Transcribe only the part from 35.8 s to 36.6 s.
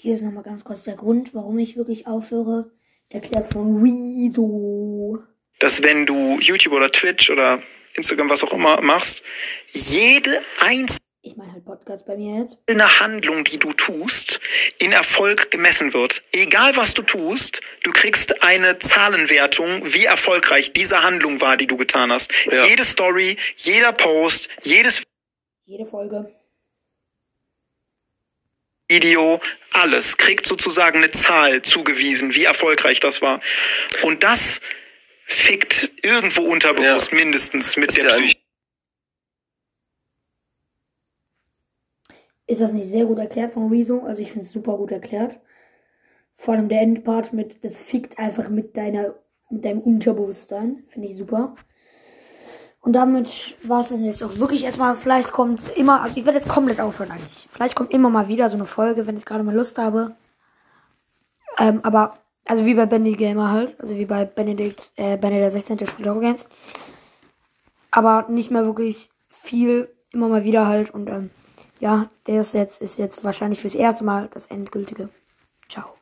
irgendwo